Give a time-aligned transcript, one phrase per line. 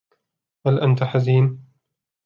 [0.67, 1.65] هل أنتَ حزين؟